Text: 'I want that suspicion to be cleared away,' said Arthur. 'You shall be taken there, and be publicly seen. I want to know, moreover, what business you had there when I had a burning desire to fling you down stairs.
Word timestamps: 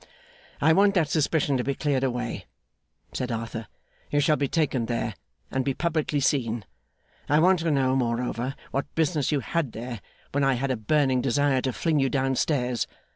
'I 0.61 0.73
want 0.73 0.95
that 0.95 1.09
suspicion 1.09 1.57
to 1.57 1.63
be 1.63 1.75
cleared 1.75 2.03
away,' 2.03 2.47
said 3.13 3.31
Arthur. 3.31 3.67
'You 4.09 4.19
shall 4.19 4.35
be 4.35 4.47
taken 4.47 4.87
there, 4.87 5.13
and 5.51 5.63
be 5.63 5.75
publicly 5.75 6.19
seen. 6.19 6.65
I 7.29 7.37
want 7.37 7.59
to 7.59 7.69
know, 7.69 7.95
moreover, 7.95 8.55
what 8.71 8.95
business 8.95 9.31
you 9.31 9.41
had 9.41 9.73
there 9.73 10.01
when 10.31 10.43
I 10.43 10.55
had 10.55 10.71
a 10.71 10.75
burning 10.75 11.21
desire 11.21 11.61
to 11.61 11.71
fling 11.71 11.99
you 11.99 12.09
down 12.09 12.35
stairs. 12.35 12.87